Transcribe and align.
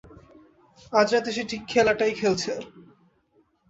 আজ 0.93 1.07
রাতে 1.13 1.31
সে 1.35 1.43
ঠিক 1.51 1.61
খেলাটাই 1.71 2.13
খেলেছে। 2.19 2.51